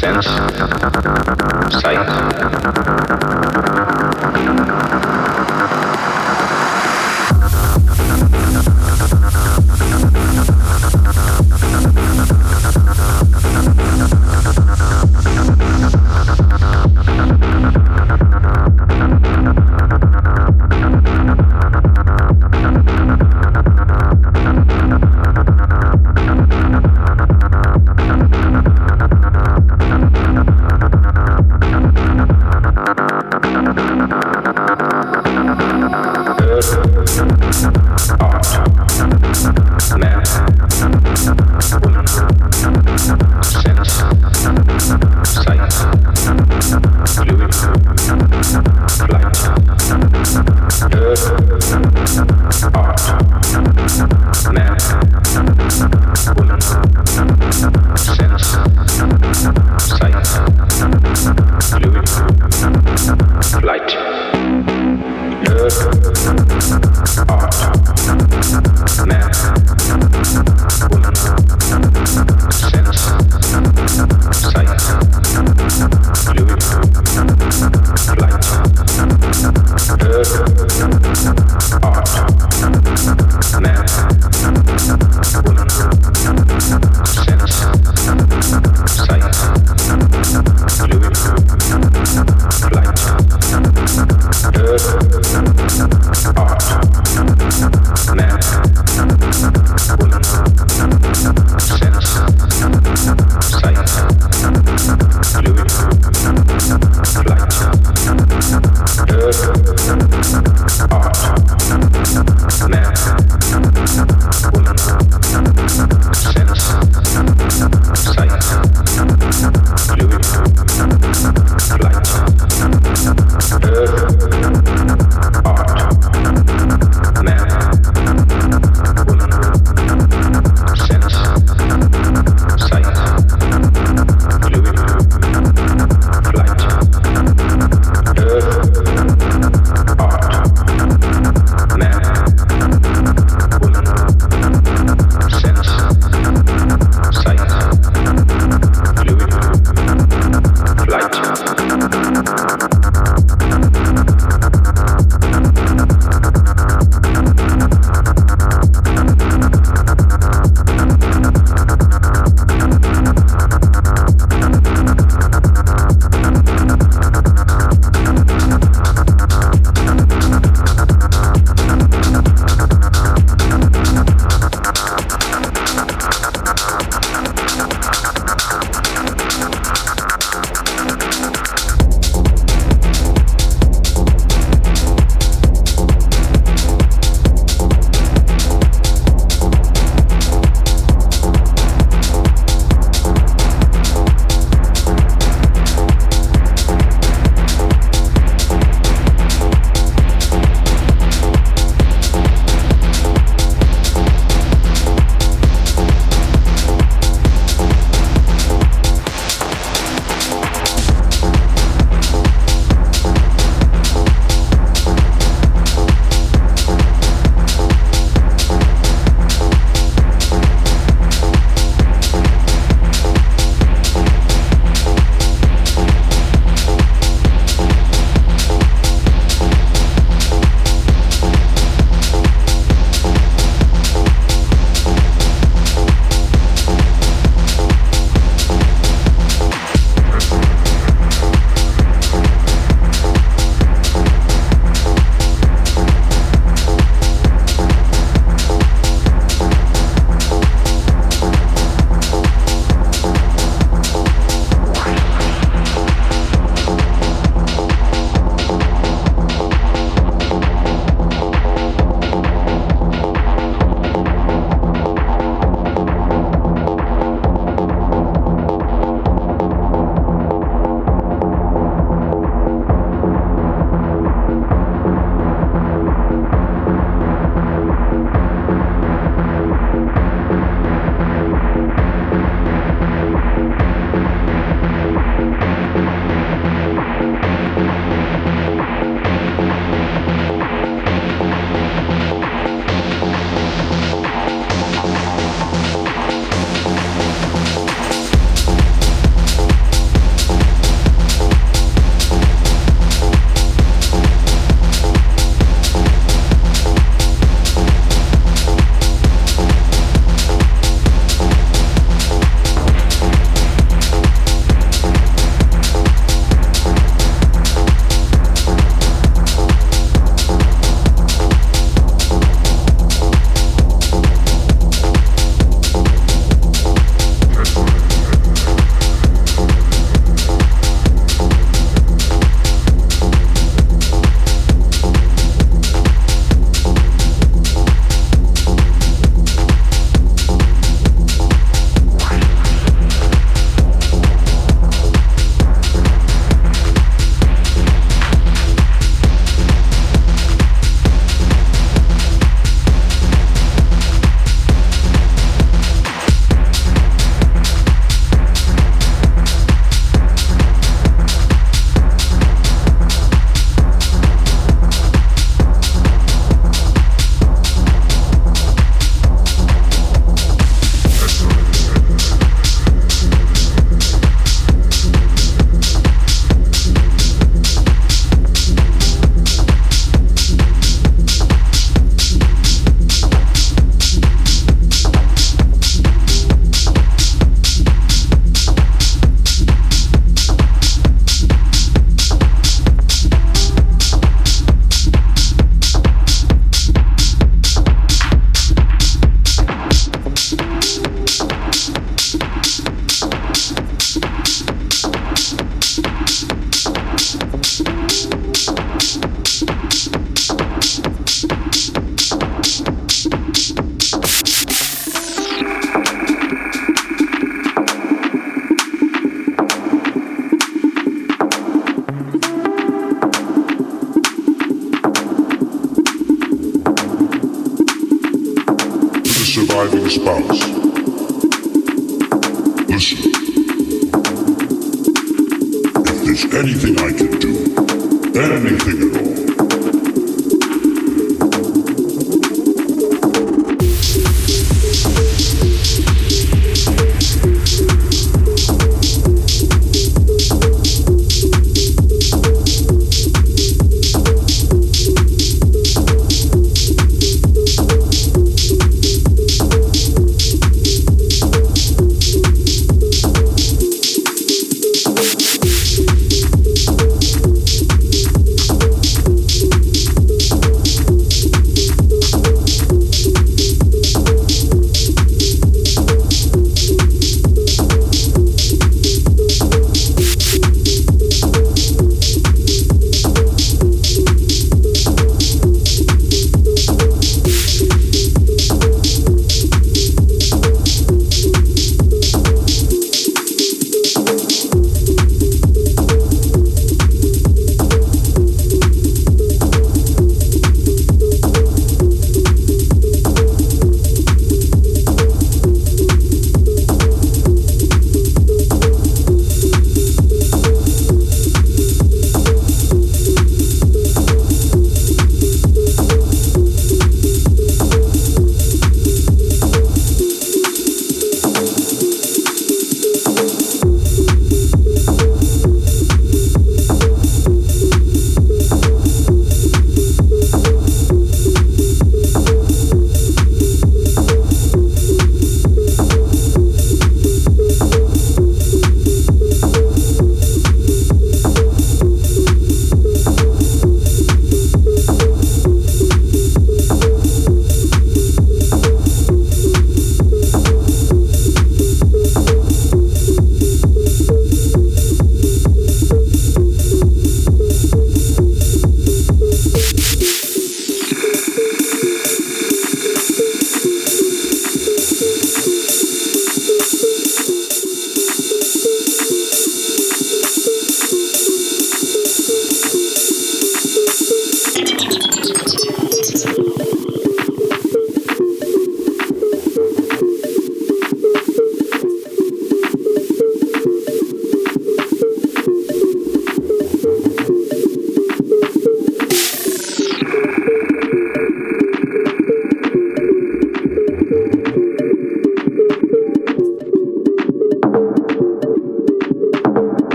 [0.00, 2.31] Sense.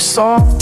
[0.00, 0.59] take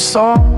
[0.00, 0.49] you